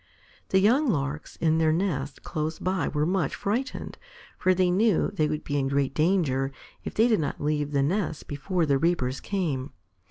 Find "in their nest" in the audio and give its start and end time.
1.35-2.23